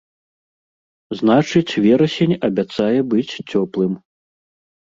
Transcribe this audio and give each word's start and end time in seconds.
Значыць, 1.19 1.79
верасень 1.85 2.35
абяцае 2.49 2.99
быць 3.15 3.37
цёплым. 3.51 3.93